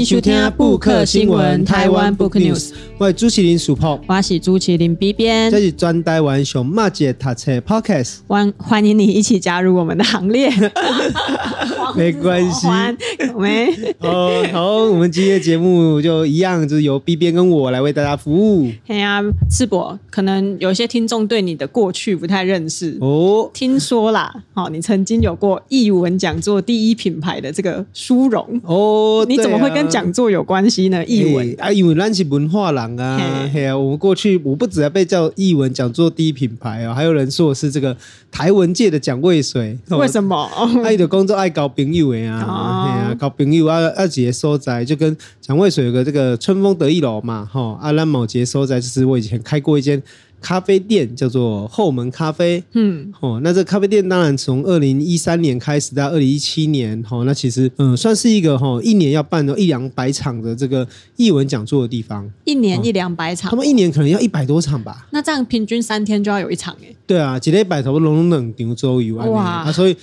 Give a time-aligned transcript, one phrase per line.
[0.00, 2.70] 迎收听布克新闻台湾 Book News。
[2.96, 8.20] 我是朱麒麟 Super，我是朱麒麟 B 编，这是专台湾熊马姐读册 Podcast。
[8.26, 10.50] 欢欢迎你一起加入我们的行列。
[11.94, 12.66] 没关系，
[13.38, 14.44] 没哦。
[14.52, 18.70] 好，我们今天节目就一样，就是由 B 边跟我来为大家服务。
[18.86, 23.48] 嘿呀，世博，可能有些听众对你的过去不太认识哦。
[23.54, 29.24] 听说啦，哦，你曾经有过译文讲座第一品牌的这个殊荣哦。
[29.28, 31.04] 你怎么会跟讲座有关系呢？
[31.06, 32.80] 译文啊，因为咱是文化人。
[32.80, 33.76] 啊，嘿啊！
[33.76, 37.96] 我们过去我不只要被叫译文讲座第一品牌哦，还有人说我是这个
[38.30, 39.78] 台文界的蒋渭水。
[39.90, 40.48] 为什么？
[40.82, 50.02] 爱的工作爱搞朋友的啊，交朋友啊，二姐所在就跟蒋渭水有个这个春风得意楼嘛，哈，阿兰某节所在就是我以前开过一间。
[50.42, 65.06] 咖啡店叫做后门咖啡，嗯，哦，那这咖啡店当然从二零一三年开始到二零一七年，哦，那其实嗯，算是一个哈一年要办到一两百场的这个译文讲座的地方，一年一两百场，他们一年可能要一百多场吧？
[65.10, 66.86] 那这样平均三天就要有一场哎？
[67.06, 69.94] 对啊，几礼拜差不多龙龙两场左右哇，啊，所以。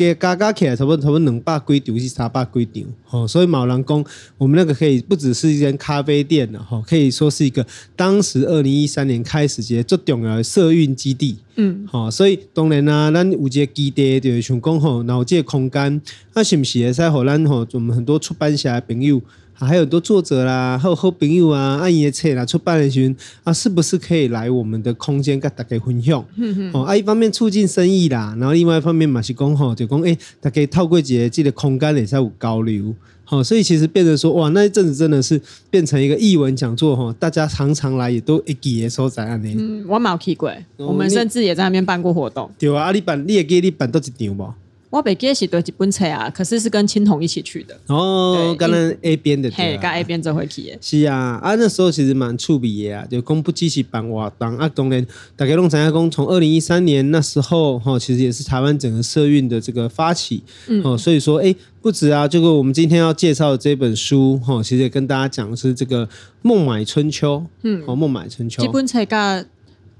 [0.00, 4.02] 给加加起来差不多差不多两百几场是三百几场，哦，所以毛人讲，
[4.38, 16.00] 我们那个可以不只是一间咖啡店了哈，可以说是一个当时二零一三年开始节最重要的社运基地，嗯，好，所以当然啦，咱有这个基地就是想讲吼，然后这个空间，
[16.32, 19.20] 那是不是会使互咱吼，我们很多出版社的朋友。
[19.66, 26.24] 还有很多作者啦，还有好朋友啊，阿姨的册啦，出版的时候啊，是不是可以来我们的空间跟大家分享？
[26.36, 32.94] 嗯哼哦，啊，一方面促进生意啦，然后另外一方面嘛是讲吼，就讲诶，大家透过这个这个空间也在有交流。
[33.22, 39.24] 好，所以其实变成说，哇，那一阵子真的是变成一个译文讲座哈，大家常常来也都一记的所在。
[39.44, 42.50] 嗯，我冇去过，我们甚至也在那边办过活动。
[42.58, 44.52] 对啊，你办，你也给你办到一场不？
[44.90, 50.76] 我北记是对几本册啊，可是是跟青铜一起去的哦，跟人 A 边的，嘿，跟 A 边这回去的。
[50.80, 55.06] 是啊，啊那时候其实蛮触笔的啊，就公布机器办活动啊，当然
[55.36, 66.04] 大家拢知影讲，从二零一三年那时候哈，其实也是台湾整个社运的这个发起，嗯，哦，所以说哎，不止啊，这个我们今天要介绍的这本书哈，其实也跟大家讲的是这个
[66.42, 69.44] 《孟买春秋》，嗯，哦，《孟买春秋》这本册甲。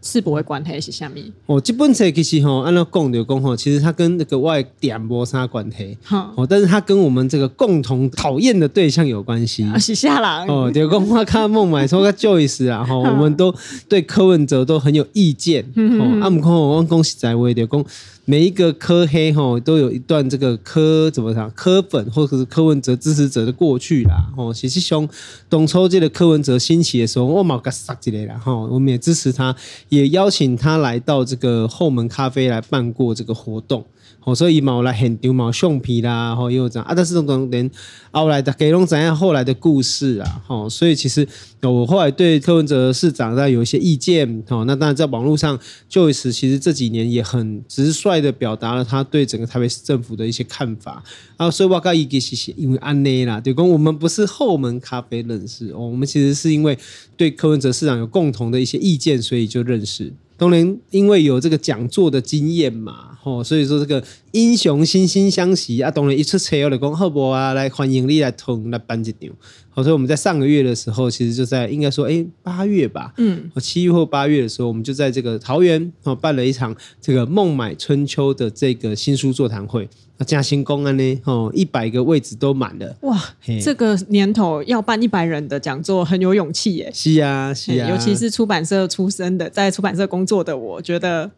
[0.02, 1.32] 世博的关系是虾米？
[1.46, 5.96] 哦，这本册其实吼，按照讲就讲吼，其实它跟那个外点没啥关系。
[6.02, 9.66] 好，哦，但是它跟我们这个共同讨厌的对象有关系。
[9.78, 13.54] 是下啦哦，就讲我看孟买说个 Joyce 啊，哈，我们都
[13.88, 15.64] 对柯文哲都很有意见。
[15.74, 17.84] 哦，啊，不过我讲实在话，就讲。
[18.30, 25.08] 每一个科黑吼都有一段这个科怎么讲科粉或者是柯文哲支持者的过去啦吼，其实兄
[25.48, 29.56] 董抽这个柯文哲兴起的时候，我毛个杀之类啦吼，我们也支持他，
[29.88, 33.84] 也邀请他来到这个后门咖啡来办过这个活动。
[34.24, 37.68] 哦，所以毛来很丢毛橡皮啦，吼，又这样啊，但是这种连
[38.10, 41.26] 后来的给龙怎样后来的故事啊，吼，所以其实
[41.62, 45.58] 我后来对柯文哲市长在有一些意见，吼，那当然在网络上
[45.90, 51.02] ，Joyce 其实这几年也很直率的表达了他对整个台北市政府的一些看法
[51.36, 56.78] 啊，所以我告一个谢谢，因为安内啦，就讲我们不是后门咖啡认识，哦，我们其实是因为
[57.16, 60.12] 对柯文哲市长有共同的一些意见，所以就认识。
[60.36, 65.90] 当然，因为有这个讲座的经验嘛，吼，所以说这个英雄惺惺相惜啊。
[65.90, 69.30] 当然一出车我就讲好不啊，来欢迎你来同来办一场。
[69.68, 79.88] 好，所以我们在上个月的时候，其实就在应该说，哎，八月吧，嗯，七月或八月的时候，我们就在这个桃园哦办了一场这个孟买春秋的这个新书座谈会。
[80.26, 81.20] 嘉兴公安呢？
[81.24, 82.94] 哦，一百个位置都满了。
[83.00, 83.18] 哇，
[83.64, 86.90] 这个年头要办一百人的讲座，很有勇气耶。
[86.92, 91.30] 是啊，是啊，尤其是出版社出身的，在出版社工作的，我觉得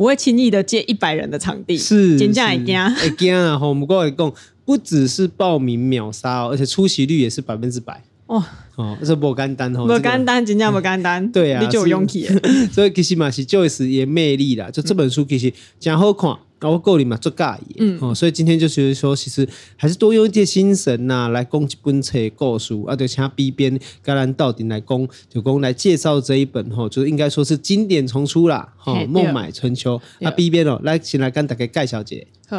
[0.00, 1.76] 不会轻易的借一百人的场地。
[1.76, 3.58] 是，真正会惊，会惊啊！
[3.58, 4.32] 吼，我们过来讲，
[4.64, 8.02] 不只是报名秒杀哦，而且出席率也是百分之百。
[8.24, 8.42] 哦
[8.76, 11.20] 哦，这不简单哦，不简单，真正不简单。
[11.30, 12.26] 对啊，你就有勇气。
[12.72, 16.34] 所以其实嘛是 Joyce 也魅力啦，就这本书其实真好看。
[16.60, 32.16] 然后够你嘛做介意，嗯，哦，所以今天就觉得说，其实还是多用一些心神呐，来讲一本册故事，啊，对，请 B 编跟咱到底来讲，就讲来介绍这一本吼，就是应该说是经典重出啦，吼，《孟买春秋》啊，B 边哦，来先来跟大家介绍一下。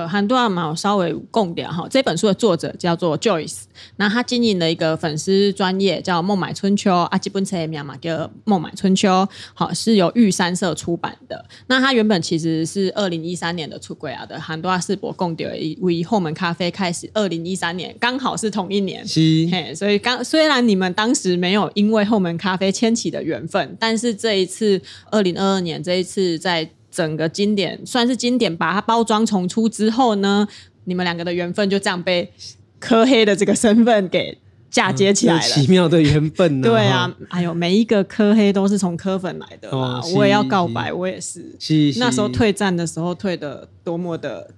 [0.07, 1.87] 很多人嘛，稍微共点哈。
[1.89, 3.63] 这本书的作者叫做 Joyce，
[3.97, 11.45] 那他经营的一个粉丝专业叫孟买春秋啊，基本册名嘛叫孟买春秋，好，是由玉山社出版的。
[11.67, 19.05] 那他原本其实是二零一三年的出柜啊的，很多世博共点为后门咖啡开始，二零一三年刚好是同一年，
[19.51, 26.69] 嘿，所以刚虽然你们当时没有因为后门咖啡牵起的缘分，但是这一次二零二二年这一次在。
[26.91, 30.47] 整个经典算是经典，把它包装重出之后呢，
[30.83, 32.31] 你们两个的缘分就这样被
[32.79, 34.37] 科黑的这个身份给
[34.69, 36.61] 嫁接起来了，奇妙的缘分。
[36.61, 40.01] 对啊，哎呦，每一个科黑都是从科粉来的哦。
[40.15, 41.57] 我也要告白，我也是。
[41.97, 44.49] 那时候退战的时候退的多么的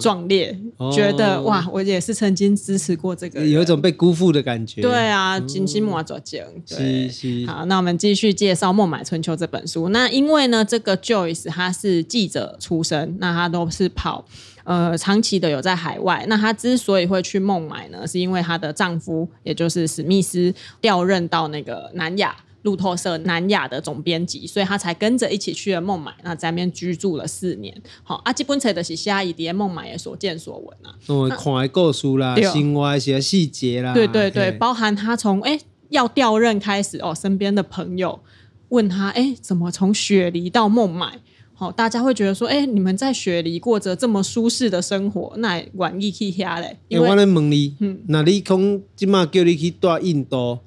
[0.00, 0.56] 壮烈，
[0.92, 4.82] 觉得哇，我也是曾经支持过这个，有一种被辜负的感觉。
[4.82, 6.44] 对啊，金心莫作证。
[6.66, 7.10] 对，
[7.46, 9.88] 好，那我们继续介绍《孟买春秋》这本书。
[9.88, 14.24] 那因为呢，这个 Joyce 他是记者出身，那他都是跑。
[14.64, 16.24] 呃，长期的有在海外。
[16.28, 26.12] 那她之所以会去孟买呢，是因为她的丈夫，也就是史密斯调任到那个南亚路透社南亚的总编辑，所以他才跟着一起去了孟买。
[26.22, 27.74] 那在那边居住了四年。
[28.02, 35.58] 好，啊，基本册的是写伊伫孟买的所见所闻啊，我看的故事啦，生活一些细节啦，对对对，包含他从哎
[35.88, 38.20] 要调任开始哦，身边的朋友
[38.68, 41.18] 问他哎，怎么从雪梨到孟买？
[41.54, 46.78] 好，大家会觉得说，哎、欸，你们在雪梨过着这么舒适的生活，那愿意去遐嘞？
[46.88, 50.60] 因为我来问你，嗯，那你讲今嘛叫你去到印度，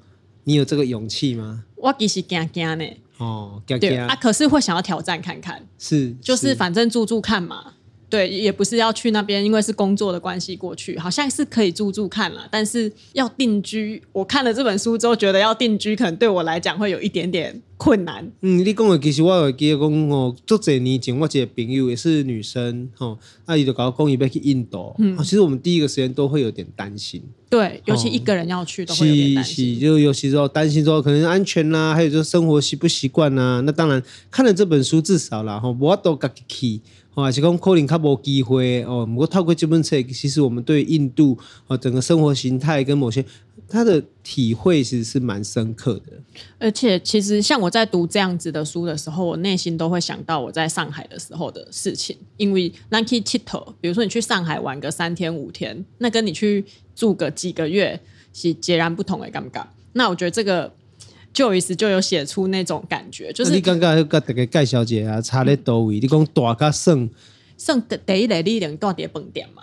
[0.44, 1.64] 你有这个勇气吗？
[1.84, 2.84] 我其实惊惊呢。
[3.18, 4.16] 哦，惊惊啊！
[4.16, 7.74] 可是会想要挑战看看，是，就是反正住住看嘛。
[8.14, 18.30] 对，也不是要去那边，因为是工作的关系过去，好像是可以住住看了，但是要定居，我看了这本书之后，觉得要定居，可能对我来讲会有一点点困难。
[18.42, 27.20] 嗯，你讲的其实我有记得讲哦，做这年前我一个朋友也是女生哦，那伊就搞讲伊要去印度，嗯，其实我们第一个时间都会有点担心，
[27.50, 34.00] 对，尤其一个人要去都会有点担心，就尤其说担心说可能安全啦、啊，还有就是生活习不习惯呐，那当然
[34.30, 36.80] 看了这本书至少啦，哈，我都自己去。
[37.14, 39.06] 哦，是讲可能较无机会哦。
[39.06, 41.38] 不过透过这本册，其实我们对印度
[41.68, 43.24] 哦整个生活形态跟某些
[43.68, 46.12] 他的体会，其实是蛮深刻的。
[46.58, 52.16] 而且，其实像我在读这样子的书的时候，我内心都会想到我在上海的时候的事情。
[52.36, 56.64] 因为 Nike Chito，比如说你去上海玩个三天五天，那跟你去
[56.96, 58.00] 住个几个月
[58.32, 59.64] 是截然不同的感觉。
[59.92, 60.72] 那我觉得这个。
[61.34, 65.98] Joyce 就有写出那种感觉，就是你刚刚跟大家介绍一下，差在多位？
[65.98, 67.10] 你讲大加省，
[67.58, 69.62] 省第一个你能到底饭店嘛？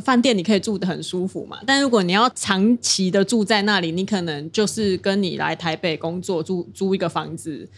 [0.00, 1.58] 饭店你可以住的很舒服嘛？
[1.66, 7.68] 但如果你要长期的住在那里，你可能就是跟你来台北工作租租一个房子，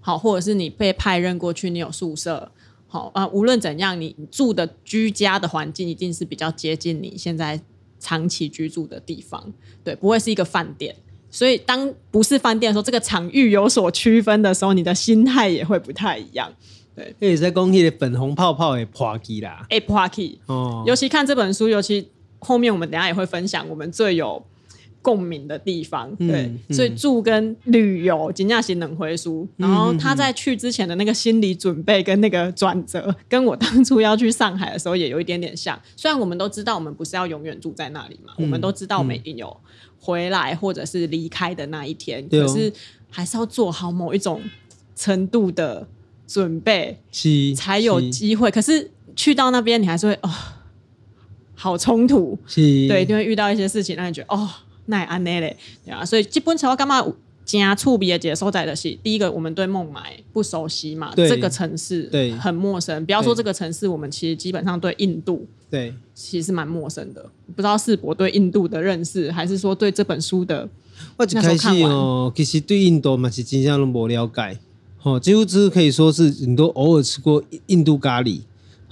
[0.00, 2.52] 好，或者是你被派任过去，你有宿舍，
[2.86, 3.26] 好啊。
[3.28, 7.58] 无论怎样，你住的居家的环境一定是比较接近你现在
[7.98, 9.52] 长期居住的地方，
[9.82, 10.94] 对，不会是一个饭店。
[11.34, 16.48] 所以，当不是饭店的时候，这个场域有所区分的时候，你的心态也会不太一样。
[16.94, 20.84] 对，那也在讲那个粉红泡泡的破气啦，哎，破气哦。
[20.86, 22.08] 尤其看这本书，尤其
[22.38, 24.40] 后面我们等下也会分享我们最有
[25.02, 26.14] 共鸣的地方。
[26.14, 29.48] 对，嗯嗯、所以住跟旅游尽量是两回书。
[29.56, 35.76] 然后他在去之前的那个心理准备跟那个转折，跟我当初要去上海的时候也有一点点像。
[35.96, 39.56] 虽然我们都知道我们不是要永远住在那里嘛，嗯、我们都知道我们一定有。
[40.04, 42.70] 回来或者是离开的那一天，哦、可是
[43.08, 44.42] 还是要做好某一种
[44.94, 45.88] 程度的
[46.26, 48.50] 准备，是才有机会。
[48.50, 50.30] 可是去到那边，你还是会哦，
[51.54, 54.46] 好冲突，是对，就会遇到一些事情，让你觉得哦，
[54.86, 55.56] 那也安内嘞，
[55.86, 56.04] 对啊。
[56.04, 57.02] 所以基本上我干嘛？
[57.46, 63.04] 加触别解所在的是，第一个我们对孟买不熟悉嘛，对这个城市对很陌生。
[63.04, 65.94] 不要说这个城市，我们其实基本上对印度对。
[66.14, 67.24] 其实是蛮陌生的。
[67.56, 70.68] 不知道是我对印度的认识，还是说对这本书的？
[71.16, 74.58] 我一开始哦，其实对印度嘛是真正都不了解，
[75.02, 78.42] 哦，几乎只可以说是你都偶尔吃过印度咖喱。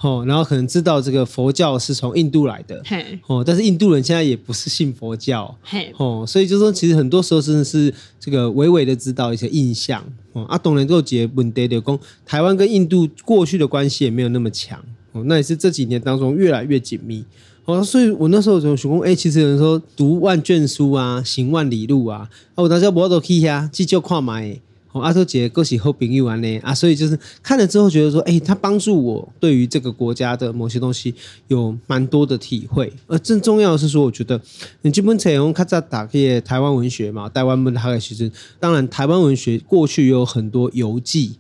[0.00, 3.16] 哦，然后可能知道这个佛教是从印度来的，嘿。
[3.28, 5.94] 哦，但是印度人现在也不是信佛教，嘿。
[5.96, 11.96] 哦，所以就是说，其实很多时候真的是这个微微的知道一些印象，哦，啊，当然够结问题的讲，
[12.26, 17.24] 台湾跟印度过去的关系也没有那么强，哦，那也是这几年当中越来越紧密，
[17.64, 24.58] 哦，所以我那时候就想说，哎，其实有人说读万卷书啊，行万里路啊，啊，我当时我都去呀，去就看买。
[24.94, 31.14] 哦，阿周姐恭喜好朋友完呢啊，所以就是看了之后觉得说，哎、欸，他帮助我对于这个国家的某些东西
[31.48, 32.92] 有蛮多的体会。
[33.06, 34.38] 而更重要的是说，我觉得
[34.82, 41.36] 你基本采用卡扎打开台湾文学嘛，台湾们他的学生当然台湾文学过去有很多游记。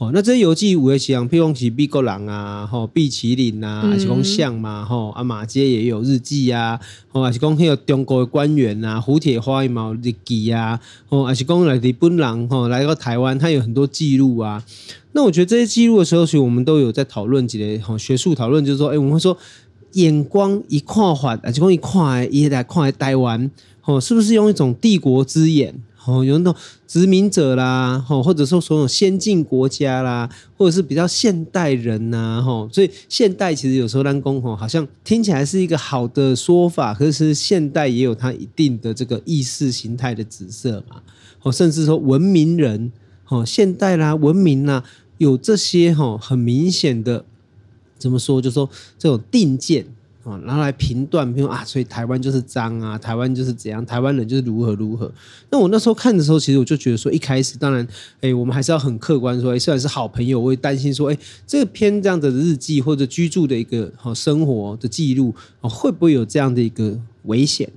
[0.00, 6.80] 哦，那这些游记有的是像，譬如讲是美国人啊，吼，毕麒麟啊，还是讲像嘛，吼，啊马街也有日记啊，
[7.12, 10.80] 吼，还是讲迄个中国的官员啊，胡铁花有冇日记啊，
[11.10, 14.64] 吼，还是讲来日本人吼来到台湾，他有很多记录啊。
[15.12, 19.36] 那我觉得这些记录的时候，其实我们都有在讨论几个吼学术讨论，就是说，哎、欸，我们会说
[19.92, 23.50] 眼光一看法，还是讲一看，一来看台湾，
[23.82, 25.74] 吼，是不是用一种帝国之眼？
[26.06, 41.02] 哦，有那种殖民者啦，哦，或者说所有先进国家啦，或者是比较现代人呐，吼，所以现代其实有时候当公吼，好像听起来是一个好的说法，可是现代也有它一定的这个意识形态的紫色嘛，
[41.42, 42.90] 哦，甚至说文明人，
[43.28, 44.82] 哦，现代啦，文明啦，
[45.18, 47.26] 有这些吼很明显的，
[47.98, 49.86] 怎么说，就说这种定见。
[50.22, 55.10] 啊，然后来评断，比如啊，所以台湾就是脏啊，台湾就是怎样，台湾人就是如何如何。
[55.50, 57.86] 那我那时候看的时候，其实我就觉得说，一开始当然，
[58.20, 67.70] 哎，我们还是要很客观说，哎，虽然是好朋友，我会担心说，哎，这篇这样的日记或者居住的一个好生活的记录，哦，会不会有这样的一个危险？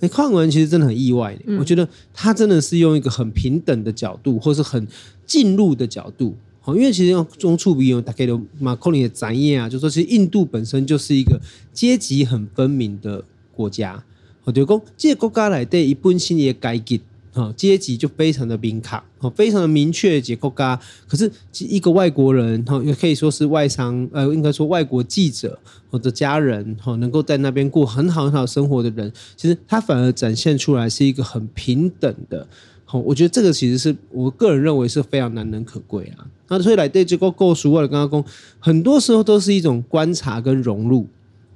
[0.00, 4.84] 哎，看完其实真的很意外，嗯，我觉得他真的是用一个很平等的角度，或是很
[5.24, 6.34] 进入的角度。
[6.68, 11.38] 因为其实用中处比用大概的马克林的展业啊，就说其实印度本身就是一个
[11.72, 14.02] 阶级很分明的国家。
[14.44, 17.00] 我就讲这个国家来对一般性的阶级，
[17.32, 19.02] 哈，阶级就非常的明确，
[19.34, 20.20] 非常的明确。
[20.20, 25.58] 这个国家，可是一个外国人，哈，也可以说是外商，呃，应该说外国记者
[25.90, 32.46] 或者家人，哈，能够在那边过很好很好生活的人，其实他反而展现出来是一个很平等的。
[32.84, 36.26] 好，我觉得这个其实是我个人认为是非常难能可贵啊。
[36.48, 41.06] 那所以来对这个构书，我的刚刚讲，很多时候都是一种观察跟融入。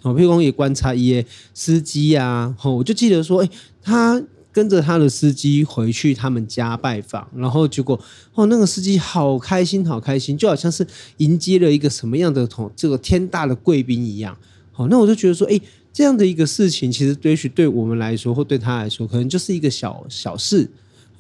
[0.01, 3.51] 好，譬如说也观察一些司机啊，好，我就记得说，哎，
[3.83, 4.21] 他
[4.51, 8.01] 跟着他的司机回去他们家拜访，然后结果
[8.35, 10.87] 哦，那个司机好开心，好开心，就好像是
[11.19, 14.37] 迎接了一个什么样的同这个天大的贵宾一样。
[14.73, 15.61] 好，那我就觉得说，哎，
[15.93, 20.69] 这样的一个事情，其实也许对我们来说，或对他来说，可能就是一个小小事。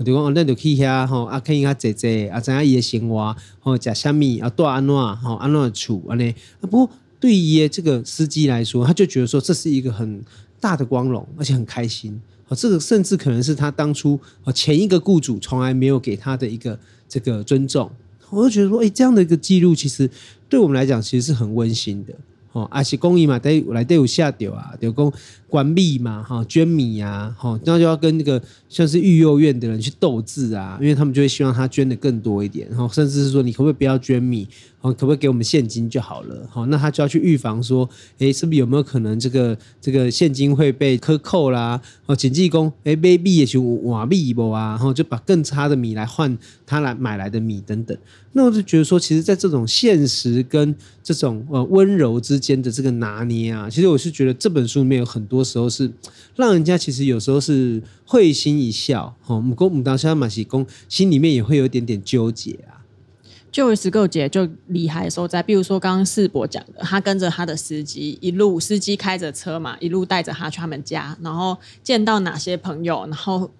[0.04, 6.30] 就讲，咱就去遐吼，啊，看伊遐坐坐，啊，知影伊的生活，吼，食啥物，啊，住安怎，吼，安怎厝，安尼。
[6.60, 10.22] 啊，不过对于这个司机来说，他就觉得说这是一个很
[10.60, 12.20] 大的光荣，而且很开心。
[12.48, 16.78] 啊，这个甚至可能是他当初啊前一个雇主从来没有给他的一个
[17.08, 17.90] 这个尊重。
[18.30, 20.08] 我就觉得说，哎，这样的一个记录，其实
[20.48, 22.12] 对我们来讲，其实是很温馨的。
[22.64, 25.12] 啊是公益嘛，得来得有下掉啊，就讲
[25.48, 34.46] 管米嘛，哈，捐米啊，哈，那就要跟那个像是育幼院的人去斗智啊，因为他们就会希望他捐的更多一点，然后甚至是说你可不可以不要捐米，
[34.92, 41.80] 可不可以给我们现金就好了，好，那他就要去预防说，诶，是不是有没有可能这个这个现金会被克扣啦？
[42.06, 47.96] 哦，经济工，诶，买米也就换米不啊，然后就把更差的米来换他来买来的米等等。
[48.32, 55.90] 那我就觉得说，其实，在这种现实跟这种呃温柔之间的这个拿捏啊，其实我是觉得这本书里面有很多时候是
[56.36, 62.77] 让人家其实有时候是会心一笑，哈，母公母当下马西公心里面也会有一点点纠结啊。
[63.66, 73.50] 就十个节就厉害的时候在，比如说刚刚世博讲的，他跟着他的司机一路，司机开着车嘛，一路带着他去他们家，然后见到哪些朋友，然后。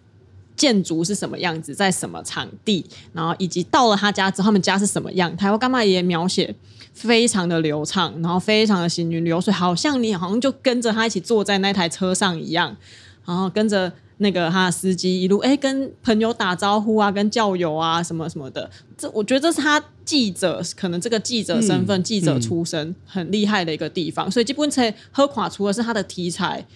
[0.57, 5.37] 建筑是什么样子，在什么场地，然后以及到了他家之后，他们家是什么样？
[5.37, 6.53] 台湾干嘛也描写
[6.93, 12.77] 非常的流畅，然后非常的行云流水，好像你好像就跟着他一起坐在那台车上一样，
[13.25, 18.71] 然后跟着那个他的司机一路哎跟朋友打招呼啊，跟教友啊什么什么的。
[18.97, 24.31] 这我觉得这是他记者可能这个记者身份、嗯、记者出身、嗯、很厉害的一个地方。
[24.31, 26.67] 所以基本上喝垮除了是他的题材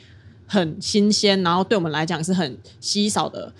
[0.47, 3.53] 很新鲜，然后对我们来讲是很稀少的。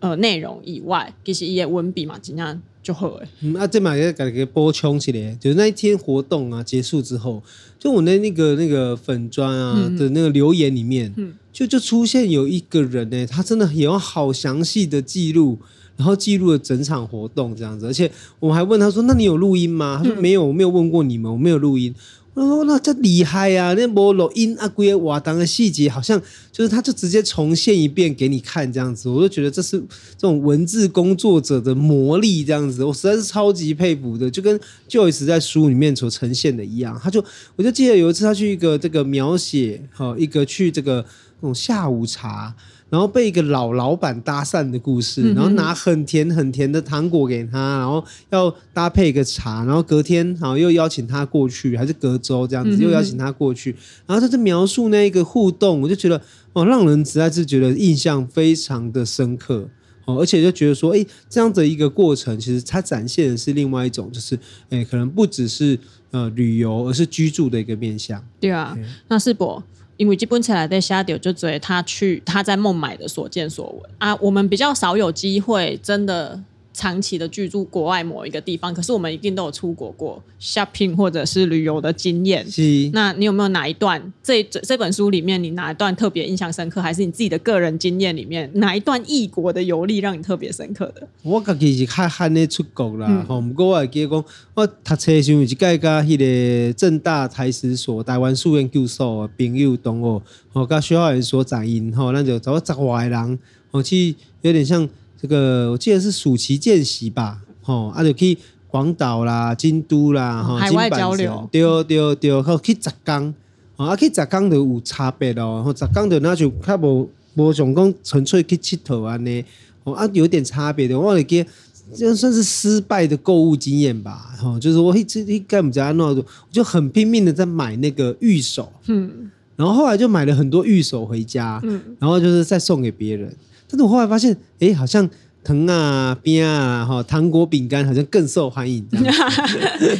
[0.00, 3.28] 呃，内容以外，其实也文笔嘛，尽量就好诶。
[3.40, 7.42] 嗯，啊，这嘛也给给补充起来，就是那一天活动啊结束之后，
[7.80, 15.58] 就我那那个那个粉砖啊的那个留言里面，嗯、就就出现有一个人呢，他真的有好详细的记录，
[15.96, 21.94] 然后记录了整场活动这样子，而且我还问他说：“那你有录音吗？”他说：“没有，我没有问过你们，我没有录音。”
[22.34, 23.74] 哦，那这厉害呀、啊！
[23.74, 26.20] 那无录音啊，规个瓦当的细节，好像
[26.52, 29.78] 就是他就直接重现一遍给你看这样子，我就觉得这是
[30.16, 34.58] 这种文字工作者的魔力这样子，我实在是超级佩服的，就跟
[34.88, 36.98] Joyce 在书里面所呈现的一样。
[37.02, 37.22] 他就
[37.56, 41.04] 我就记得有一次他去一个这个描写，哈，一个去这个
[41.40, 42.54] 那种下午茶。
[42.90, 53.74] 然后被一个老老板搭讪的故事，然后拿很甜很甜的糖果给他，然后要搭配一个茶，然后隔天好又邀请他过去，还是隔周这样子又邀请他过去，
[54.06, 56.20] 然后他就描述那一个互动，我就觉得
[56.52, 59.68] 哦，让人实在是觉得印象非常的深刻
[60.06, 64.36] 哦，而且就觉得说，哎，这样的一个过程，其实它展现的是另外一种，就是
[64.68, 65.78] 哎，可能不只是
[66.10, 68.20] 呃旅游，而是居住的一个面向。
[68.40, 69.62] 对啊，对那世博。
[70.00, 73.90] 因为基本起来在下掉，就只有他去他在孟买的所见所闻。
[73.98, 76.40] 啊，我们比较少有机会真的
[76.72, 82.48] 长期的居住国外某一个地方，可是我们一定都有出国过 shopping 或者是旅游的经验。
[82.48, 91.06] 是，那你有没有哪一段这这这本书里面，你哪一段特别印象深刻，还是你自己的个人经验里面哪一段异国的游历让你特别深刻的？
[91.22, 94.24] 我自己是较罕的出国啦，吼、嗯，不过我会记得讲，
[94.54, 100.22] 我读册的时候有一届甲迄个正大台史所台湾书研究所的朋友同学，
[100.52, 103.38] 吼，甲学校园所长因，吼，咱就找个十外个人，
[103.72, 104.88] 吼，去有点像。
[105.20, 113.34] 这个我记得是暑期见习吧，吼，啊就去广岛啦、京都啦，吼，海外交流，对对对，好去浙江，
[113.76, 119.44] 啊去浙江就有差别咯，吼，浙江就那就较无无像讲纯粹去佚佗安尼，
[119.84, 121.50] 哦啊有点差别的，我会记得
[121.94, 133.30] 这算是失败的购物经验吧，吼，就是我一直一干不着那，我就很拼命的在买那个玉手，嗯，然后后来就买了很多玉手回家，嗯，然后就是再送给别人。
[133.70, 135.08] 但是我后来发现，哎，好像
[135.42, 138.86] 糖啊、边啊、哈糖果、饼干好像更受欢迎，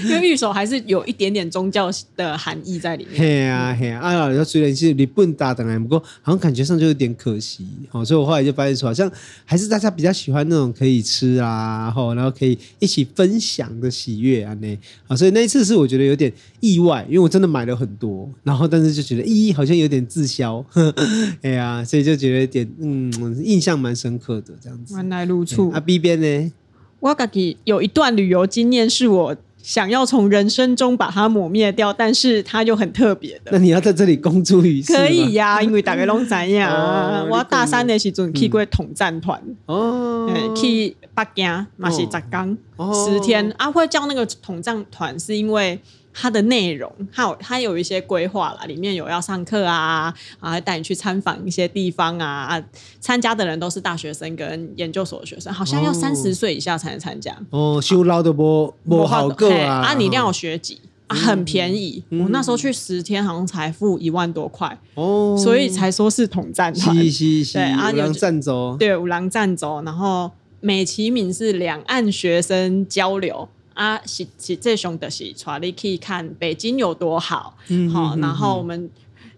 [0.05, 3.19] 因为玉手还是有一点点宗教的含义在里面。
[3.19, 9.11] 嘿啊嘿啊，啊，然后虽然是日本大的，不过好像感觉上就有点可惜，好，所以我后来就发现说，好像
[9.45, 14.79] 还是大家比较喜欢那种可以吃啊，然后可以一起分享的喜悦啊，那
[15.09, 20.65] 啊，所以那一次是我觉得有点意外，因为我真的买了很多，然后但是就觉得咦，好像有点滞销，
[21.43, 23.11] 哎呀，所以就觉得有点嗯，
[23.45, 24.95] 印象蛮深刻的这样子。
[24.95, 25.57] 原来如此。
[25.73, 26.53] 啊，B 边呢？
[27.01, 33.53] 我自己有一段旅游经验，是我想要从人生中把它抹灭掉，但是它又很特别的。
[33.53, 34.93] 那你要在这里公诸于世？
[34.95, 36.61] 可以呀、啊，因为大家拢知影。
[37.31, 42.57] 我大三的时阵去过统战团哦，去北京嘛是浙江
[42.93, 45.81] 十天啊，会叫那个统战团是因为。
[46.13, 52.61] 它的内容，它有它有一些规划啦，里面有要上课啊，啊，带你去参访一些地方啊，
[53.01, 57.37] 参加的人都是大学生跟研究所的学生，好像要三十岁以下才能参加。
[57.51, 62.03] 哦，修老的不不好过啊，啊，你一定要有学籍，啊，很便宜。
[62.11, 66.95] 我那时候去十天，好像才付一万多块哦，所以才说是统战团。
[66.97, 73.49] 对啊，有赞助，对，五郎赞助，然后美其名是两岸学生交流。
[73.81, 78.91] 啊，是是这种的是，带你去看北京有多好，嗯，好，然后我们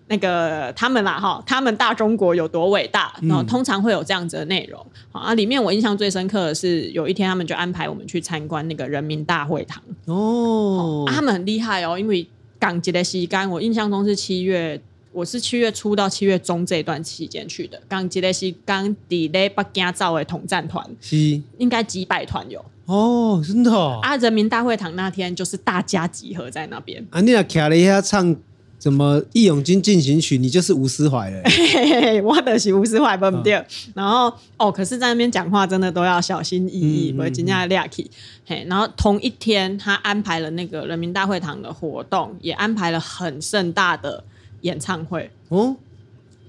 [0.09, 12.26] 那个他们啦，哈，他们大中国有多伟大，然后通常会有这样子的内容，啊，里面我印象最深刻的是有一天他们就安排我们去参观那个人民大会堂，哦，啊、他们很厉害哦，因为
[12.59, 21.40] 港籍的西干，我印象中是七月，我是七月初到七月中这段期间去的，港籍的是刚抵咧北京造的统战团，是。
[21.59, 22.64] 应该几百团有。
[22.86, 24.00] 哦，真的哦！
[24.02, 27.06] 啊，人民大会堂那天就是大家集合在那边。
[27.10, 28.36] 啊，你俩卡了一下唱
[28.80, 31.40] 什么《义勇军进行曲》，你就是吴思怀了。
[31.44, 33.64] 嘿嘿嘿，我的是吴思怀，不不对。
[33.94, 38.10] 然后哦，可是在那边讲话真的都要小心翼翼，不会惊讶亮起。
[38.44, 44.24] 嘿，然后同一天他安排了那个人民大会堂的活动，也安排了很盛大的
[44.62, 45.30] 演唱会。
[45.50, 45.76] 哦，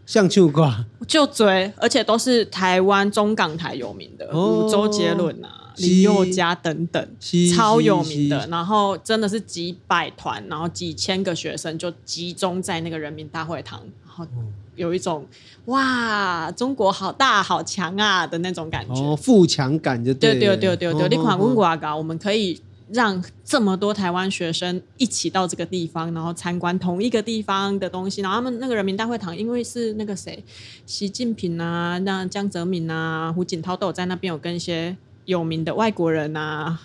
[0.07, 5.59] 像秋瓜就追，而且都是台湾中港台有名的，哦、周杰伦啊。
[5.77, 7.07] 林宥嘉等等，
[7.55, 8.47] 超有名的。
[8.47, 14.25] 然后真的是几百团，然后几千个学生就集中在那个人民大会堂，然后
[14.75, 15.25] 有一种
[15.65, 21.09] 哇，中国好大好强啊的那种感觉，哦，富强感就对对对对对。
[21.09, 22.59] 你看温国高，我们可以
[22.89, 28.21] 让这么多台湾学生一起到这个地方，然后参观同一个地方的东西。
[28.21, 30.43] 然后他们那个人民大会堂，因为是那个谁，
[30.85, 34.95] 习近平啊，那江泽民啊，胡锦涛都有在那边有跟一些。
[35.25, 36.79] 有名的外国人啊，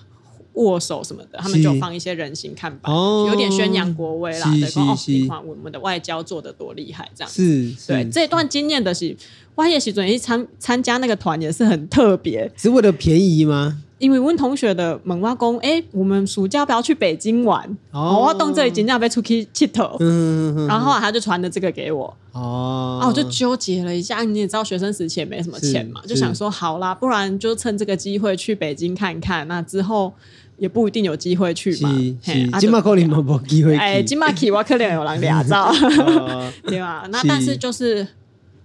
[0.54, 4.50] 握手什么的，他们就放一些人形看板，哦、有点宣扬国威啦。
[4.50, 7.72] 对，哦，你看我们的外交做的多厉害，这样子。
[7.72, 9.16] 是，对，这段经验的是，
[9.54, 12.50] 我也是准去参参加那个团，也是很特别。
[12.56, 13.82] 是为了便宜吗？
[13.98, 30.12] 因为问同学的门挖工，哎，我们暑假不要去北京玩，哦，我动这里今天要被出去剃头，嗯，然后后来他就传了这个给我，哦，啊，我就纠结了一下，你也知道学生时期也没什么钱嘛，就想说好啦，不然就趁这个机会去北京看看，那之后
[30.58, 31.90] 也不一定有机会去嘛，
[32.60, 35.72] 金马可能没机会，哎，金马去我可能有人俩照，
[36.66, 37.04] 对吧？
[37.10, 38.06] 那但是就是。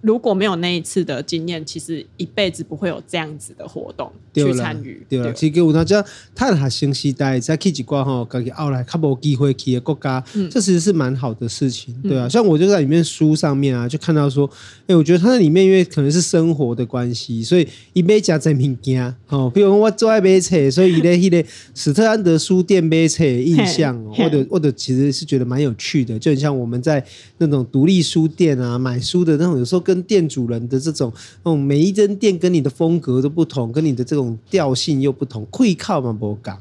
[0.04, 5.02] 如果没有那一次的经验，其实一辈子不会有这样子的活动去参与。
[5.08, 12.26] 对了，其实我大家探下新时代，再去几挂哈，自己后来较无机会去的国家，嗯、这其实是蛮好的事情，对啊。
[12.26, 14.46] 嗯、像我就在里面书上面啊，就看到说，
[14.82, 27.02] 哎、欸，我觉得他在里面因为可能是生活的关系，所以一杯加在物件哦，比如我最爱买册，所以咧， 迄个史特安德书店买册印象，或者或者其实是觉得蛮有趣的，就很像我们在
[27.38, 31.12] 那种独立书店啊买书的那种，有时候跟跟店主人的这种，
[31.44, 36.58] 嗯，每一间店跟你的风格都不同，跟你的这种调性又不同，会靠嘛不讲。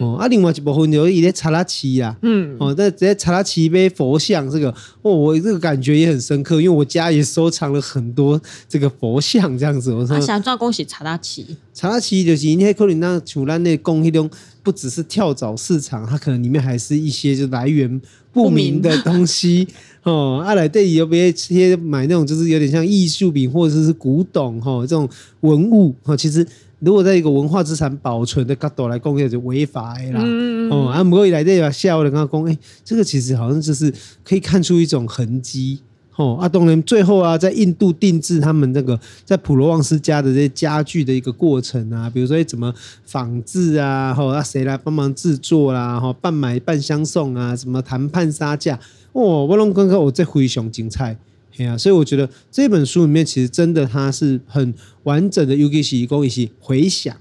[0.00, 4.72] 哦，啊，另外一部分就一些查拉奇啊，嗯，哦，在直接查拉奇杯佛像这个，
[5.02, 9.92] 哦，我这个感觉也很深刻，因为我家也收藏了很多这个佛像这样子。
[9.92, 14.30] 我说，想赚恭喜查拉奇，查拉奇就是因为可能那像咱那供那种，
[14.62, 18.00] 不只是跳蚤市场，它可能里面还是一些就来源
[18.32, 19.66] 不明的东西。
[20.06, 25.08] 哦，阿来对，有别些买那种就是有点像艺术品或者是古董哈，这种
[25.40, 26.46] 文物哈，其实
[26.78, 30.20] 如果在一个文化资产保存的角度来讲，就违法的啦。
[30.24, 31.68] 嗯、哦，啊，不过来对吧？
[31.70, 33.92] 下午的刚刚讲，哎，这个其实好像就是
[34.22, 35.80] 可以看出一种痕迹。
[36.16, 42.74] 哦，阿东人最后啊，在印度定制他们那个在普罗旺斯家的这些家具的一个过程啊，比如说怎么
[43.04, 48.80] 仿制啊，哈，啊谁来帮忙制作啦，哈，半买半相送啊，什么谈判杀价。
[49.12, 51.18] 哦，我拢感觉我这非常精彩，
[51.52, 54.74] 嘿啊，所以我觉得这本书里面其实真的它是很
[55.04, 57.14] 完整的，尤其是讲一些回想，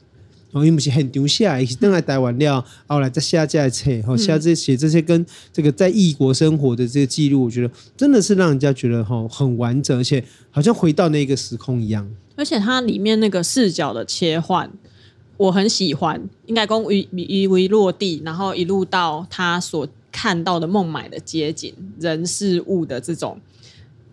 [0.56, 12.10] 哦，因为不是很丢下，也是等来台湾了，后来再下架册，哈，下这写这些跟这个在异国生活的这个记录，我觉得真的是让人家觉得哈很完整，而且好像回到那个时空一样。
[12.38, 14.72] 而且它里面那个视角的切换，
[15.36, 19.86] 我很喜欢，应该讲一一为落地，然后一路到他所。
[20.18, 23.38] 看到的孟买的街景、人事物的这种，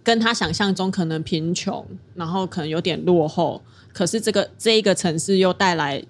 [0.02, 3.62] 跟他想象中可能贫穷，然后可能有点落后，
[3.94, 6.02] 可是这个这一个城市又带来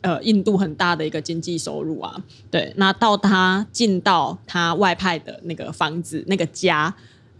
[0.00, 2.22] 呃印度很大的一个经济收入啊。
[2.50, 6.94] 对，那到他进到他外派的那个房子，那个家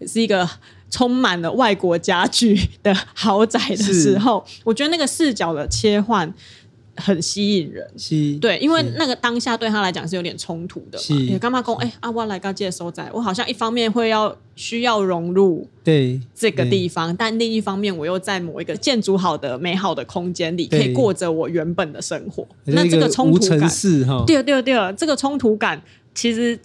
[0.06, 0.48] 是一个
[0.90, 6.32] 充满了外国家具的豪宅的时候，我觉得那个视角的切换。
[7.00, 11.20] 很吸引人，是对，因为那个当下对他来讲是有点冲突的嘛。
[11.22, 11.74] 也干嘛讲？
[11.76, 22.46] 哎，阿我来个接收仔，我好像一方面会要需要融入对这个地方，但另一方面我又在某一个建筑好的美好的空间里，可以过着我原本的生活。
[22.64, 23.70] 那这个冲突感，
[24.26, 25.82] 对对对，这个冲突感
[26.14, 26.58] 其实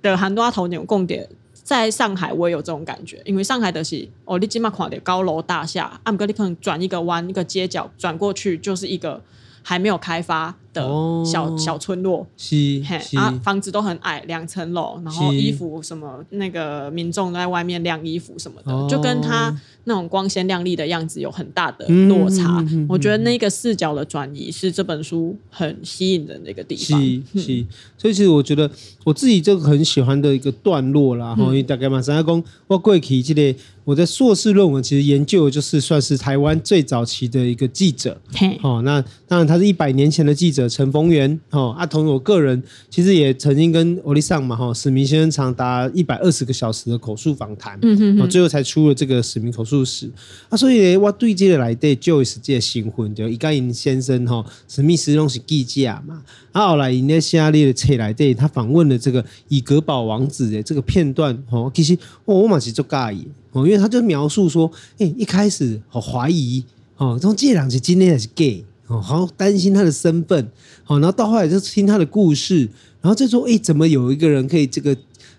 [0.00, 9.22] 的很多头牛共点，在上海我也有这种感觉，因为上海的是哦，你起码看的高楼大厦，阿姆哥你可能转一个弯，一个街角转过去就是一个。
[9.62, 10.82] 还没有开发的
[11.24, 12.56] 小、哦、小村落，是，
[12.86, 13.16] 嘿是。
[13.16, 19.54] 啊，房子都很矮，两层楼，然后衣服什么，那个民众都在外面晾衣服什么的，哦、就跟他
[19.84, 22.58] 那种光鲜亮丽的样子有很大的落差。
[22.60, 27.00] 嗯嗯嗯嗯、我觉得那个视角的转移是这本书很吸引人的一个地方。
[27.34, 27.66] 是，是，
[27.98, 28.70] 所以其实我觉得
[29.04, 33.58] 我自己这个很喜欢的一个段落啦，哈、嗯，因为大概马上要讲我过去这个。
[33.84, 38.56] 我的硕士论文其实研究就是算是台湾最早期的一个记者，嘿。
[38.62, 50.10] 哦，那当然他是一百年前的记者陈逢源，哦，阿同我个人其实也曾经跟欧丽桑嘛，哈、哦，史明先生长达一百二十个小时的口述访谈，嗯哼哼，最后才出了这个史明口述史，
[50.48, 56.22] 啊，所以我对这个来对 Joyce 这个新婚就伊嘉莹先生哈、哦，史密斯拢是记者嘛，
[56.52, 63.26] 啊，后来因咧写咧的册来对他访问了这个以格堡王子的这个片段，哦，其实我嘛是做介意。
[63.54, 66.64] 哦，因为他就描述说，哎、欸，一开始好怀疑，
[66.96, 70.50] 哦，从这两是今天还是 gay，哦，好担心他的身份，
[70.84, 72.68] 好，然后到后来就听他的故事，
[73.00, 74.96] 然后就说，哎、欸，怎么有一个人可以这个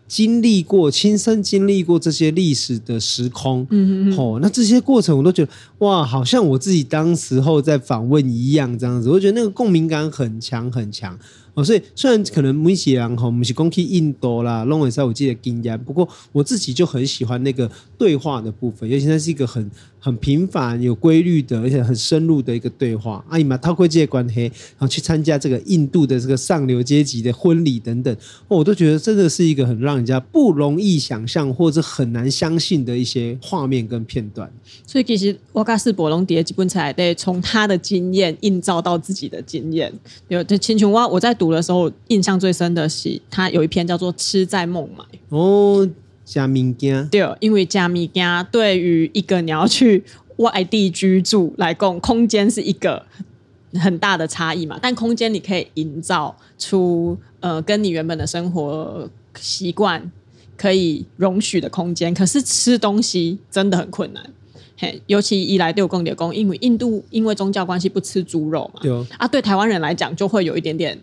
[0.08, 11.18] 经历过、亲身经历过这些历史的时空，嗯嗯，哦，那这些过程我都觉得，哇，好像我自己当时候在访问一样，这样子，我觉得那个共鸣感很强很强。
[11.56, 23.24] 哦，所以虽然可能每些人哈，不是讲去印度啦，拢会使有这个经验，不过我自己就很喜欢那个对话的部分，尤其它是一个很很频繁、有规律的，而且很深入的一个对话。
[23.30, 28.12] 阿姨嘛，透过这些关系，然后去参加这个印度的这个上流阶级的婚礼等等，
[28.48, 34.52] 哦，我都觉得真的是一个很让人家不容易想象或者很难相信的一些画面跟片段。
[34.88, 39.94] 所以其实我跟史伯龙迪基本才得从他的经验映照到自己的经验。
[40.30, 41.38] 有这青琼蛙，我在。
[41.44, 45.04] 读的时候印象最深的是，他有一篇叫做《吃在孟买》
[45.38, 45.86] 哦，
[46.24, 50.02] 加米加对，因为加米加对于一个你要去
[50.38, 53.06] 外地居住来讲，空间是一个
[53.74, 54.80] 很大的差异嘛。
[54.82, 60.10] 但空间你可以营造出呃，跟你原本的生活习惯
[60.56, 64.24] 可以容许的空间，可是吃东西真的很困难。
[64.78, 70.98] 嘿，尤其一来对我更点讲，因为印度因为宗教关系不吃猪肉嘛，对啊，对台湾人来讲就会有一点点。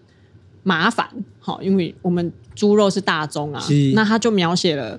[0.62, 3.62] 麻烦，好，因为我们猪肉是大宗啊，
[3.94, 4.98] 那他就描写了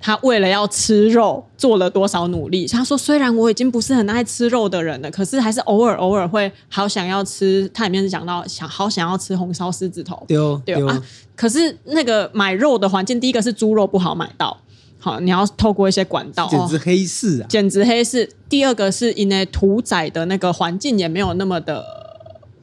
[0.00, 2.66] 他为了要吃肉做了多少努力。
[2.66, 7.68] 他说，虽然我已经不是很爱吃肉的人了，可是还是偶尔偶尔会好想要吃。
[7.74, 11.02] 他里面是讲到想好想要吃红烧狮子头，对哦，对啊。
[11.34, 14.56] 可是那个买肉的环境，第一个是猪肉不好买到，
[15.00, 18.28] 好，你要透过一些管道，简直黑市啊，简直黑市。
[18.48, 21.84] 第二个是因为屠宰的那个环境也没有那么的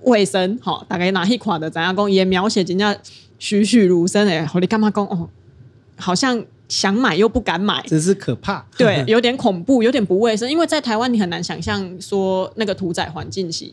[0.06, 2.98] 卫生，好，大概哪一款的怎样讲也描写人家
[3.38, 5.30] 栩栩如生哎，你干嘛讲哦？
[5.98, 8.66] 好像想买又不敢买，只是可怕。
[8.78, 13.72] 对，有点恐怖，有点不卫生，因为在台湾你很难想象说那个屠宰环境是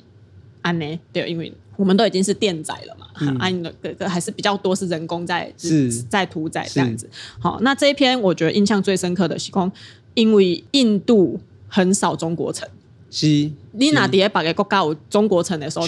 [0.60, 1.52] 安呢，对，因为。
[1.76, 3.06] 我们都已经是电宰了嘛，
[3.40, 7.08] 啊，你的哥哥还是比较多是人工在是在屠宰这样子。
[7.40, 9.72] 好，那这一篇我觉得印象最深刻的是说，
[10.12, 12.68] 因为印度很少中国城，
[13.12, 13.26] 是，
[13.72, 15.86] 你哪底下别个国家有中国城的时候，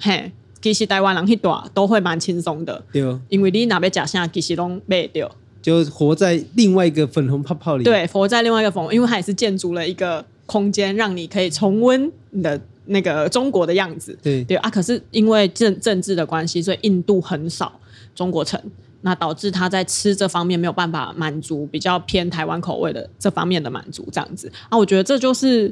[0.00, 5.30] 嘿，其实台湾人去多都会蛮轻松的，对，因为你哪边假象其实都没掉，
[5.62, 12.60] 就活在另外一个粉红泡泡里，对，活在另外一个粉红，因为它也是建筑了一个空间，让你可以重温你的。
[12.90, 14.42] 那个中国的样子，对。
[14.44, 17.78] 对啊，可是因为政政治的关系，所以印度很少
[18.14, 18.58] 中国城，
[19.02, 24.50] 那导致他在吃这方面没有办法满足比较偏台湾口味的这方面的满足，这样子。
[24.70, 25.70] 啊，我觉得这就是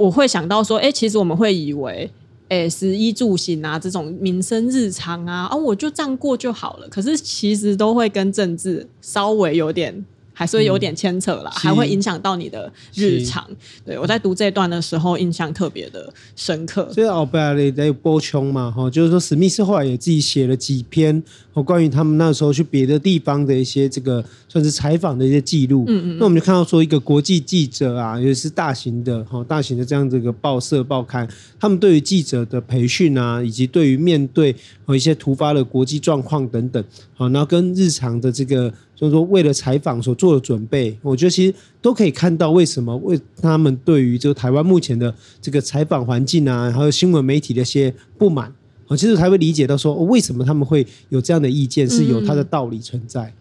[0.00, 2.10] 我会想到说，哎，其实我们会以为，
[2.48, 10.02] 哎，食衣住行啊这种民生日常啊，啊，我就这样过就好了，可是其实都会跟政治稍微有点。
[10.40, 13.46] 还是会有点牵扯啦，嗯、还会影响到你的日常。
[13.84, 16.90] 对，我在读这段的时候，印象特别的深刻。
[16.94, 21.22] 所以奥贝尔里有波琼嘛，哈，就是说史密斯后来也自己写了几篇，
[21.52, 25.84] 哦，关于他们那时候去别的地方的一些这个算是采访的一些记录。
[25.88, 26.18] 嗯嗯。
[26.18, 36.82] 那我们就看到说，一个国际记者啊，尤其是大型的哈，大型的这样子一个报社报刊，他们对于记者的培训啊，以及对于面对和一些突发的国际状况等等，
[37.14, 38.72] 好，然后跟日常的这个。
[39.00, 48.52] 就是说，为了采访所做的准备，我觉得其实都可以看到为什么为他们对于这个台湾目前的这个采访环境啊，还有新闻媒体的一些不满
[48.88, 53.22] 啊，其实才会理解到说，为什么他们会有这样的意见，是有它的道理存在。
[53.22, 53.32] 嗯、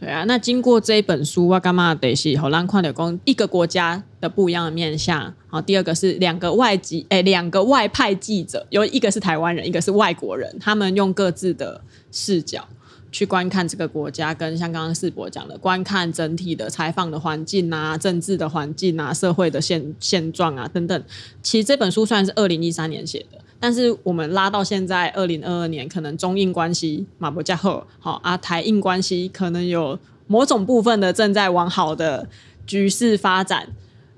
[0.00, 5.32] 对啊，那经过这一本书，我干嘛得是好让看的讲一个国家的不一样的面向。
[5.46, 12.66] 好，第二个是两个外籍，哎，两个外派记者，有一个是台湾人，一个是外国人，他们用各自的视角。
[13.12, 21.02] 去观看这个国家，跟像刚刚世博讲的，观看整体的采访的环境啊，政治的环境啊，社会的现现状啊等等。
[21.42, 32.28] 其实这本书虽然是二零一三年写的，但是我们拉到现在二零二二年，可能中印关系马博加赫好啊，台印关系可能有某种部分的正在往好的
[32.66, 33.68] 局势发展，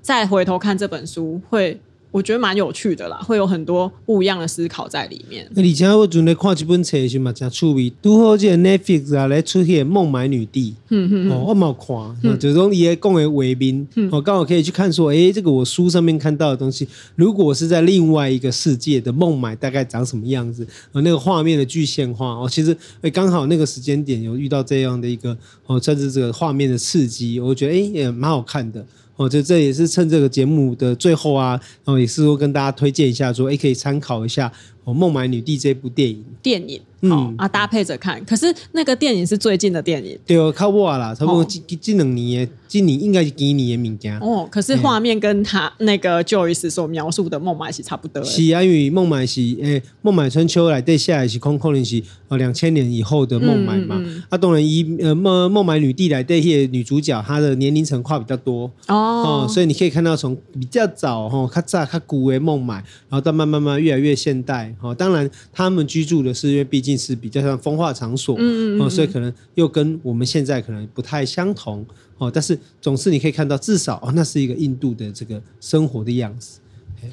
[0.01, 1.81] 再回头看这本书会。
[2.13, 5.49] 我觉得蛮有趣的啦，会有很多不一样的思考在里面。
[5.55, 7.91] 而且我准备看这本书时嘛，真趣味。
[8.03, 20.67] 拄好这个 Netflix 啊来出现《孟买女帝》，嗯嗯哦，我冇看，嗯、就是说伊讲的画面，我刚好可以去看说，哎，这个我书上面看到的东西，如果是在另外一个世界的孟买，大概长什么样子？
[20.91, 28.85] 呃，那个画面的具现化，哦，其实哎，刚好那个时间点有遇到这样的一个哦，甚至这个画面的刺激，我觉得哎也蛮好看的。
[29.15, 31.51] 哦，这这也是趁这个节目的最后啊，
[31.85, 34.51] 然后也是说跟大家推荐一下说，说哎，可以参考一下
[34.83, 36.23] 哦，《孟买女帝》这部电影。
[36.41, 36.81] 电影。
[37.05, 38.23] 嗯啊，搭配着看。
[38.23, 44.47] 可是那个电影是最近的电影，对哦，靠我啦，差不多近近两年，今年应该是几年的物件哦。
[44.49, 48.25] 可是画面跟他那个 Joyce 所描述的孟买是差不多的。
[48.25, 53.97] 是啊，因为孟买是诶，孟买春秋来对下来是空空的是呃两千年以后的孟买嘛。
[53.99, 58.95] 嗯嗯、啊，当然以呃孟孟买女帝来对些女主角，她的年龄层跨比较多哦，
[59.43, 64.72] 哦，所以你可以看到从比较早哈，较早较古为孟买，然后到慢慢慢越来越现代。
[64.79, 66.93] 哈、哦，当然他们居住的是因为毕竟。
[67.03, 71.85] 是比较像风化场所，嗯嗯，嗯，所以可能又跟我们现在可能不太相同
[72.17, 72.31] 哦。
[72.31, 76.59] 但是总是你可以看到，至少哦，那是一个印度的这个生活的样子。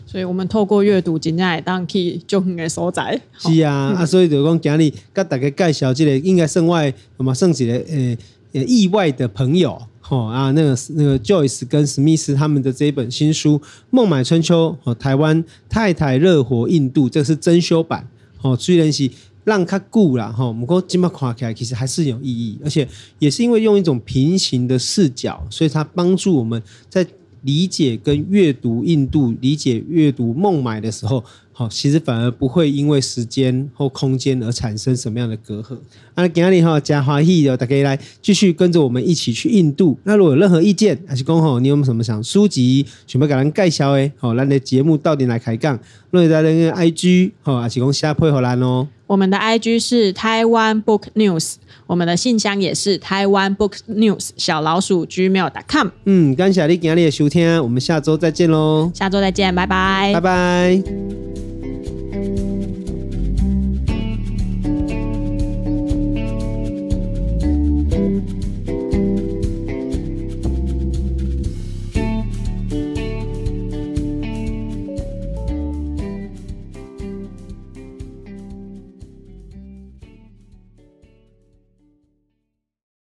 [0.06, 3.20] 所以我们透过阅读，今天当去就很个所在。
[3.38, 8.16] 是啊，嗯、啊，所以就讲今日跟大家介绍这个应该算外，我们算是个呃
[8.52, 13.58] 呃意外的朋友哦啊，那个那个 Joyce 跟史密斯他们的这一本新书
[13.90, 18.06] 《孟买春秋》哦，台湾太太热火印度，这是珍修版
[18.42, 19.10] 哦，虽然是。
[19.42, 22.86] 让它固了哈，我们说今麦看起来其实还是有意义，而且
[23.18, 27.04] 也是因为用一种平行的视角，所以它帮助我们在
[27.42, 31.24] 理解跟阅读印度、理解阅读孟买的时候。
[31.52, 35.76] 好，其实反而不会因为时间或空间而产生什么样的隔阂。
[36.14, 39.98] 啊，今天哈加欢喜的，大家来继续跟着我们一起去印度。
[40.04, 44.10] 那如果有任何意见，还是讲吼，你有没有什么想书籍，全部给咱介绍诶？
[44.16, 45.78] 好，咱的节目到底来开讲。
[46.10, 48.88] 若在那个 IG，好，还是讲下配合咱哦。
[49.10, 51.54] 我们的 IG 是台湾 Book News，
[51.88, 55.88] 我们的信箱也是台湾 Book News 小老鼠 Gmail.com。
[56.04, 58.88] 嗯，感谢你今天的收听，我们下周再见喽。
[58.94, 61.59] 下周再见，拜拜，拜拜。